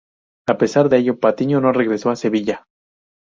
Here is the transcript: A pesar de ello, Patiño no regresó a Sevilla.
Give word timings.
A 0.49 0.57
pesar 0.57 0.89
de 0.89 0.97
ello, 0.97 1.19
Patiño 1.19 1.61
no 1.61 1.73
regresó 1.73 2.09
a 2.09 2.15
Sevilla. 2.15 2.65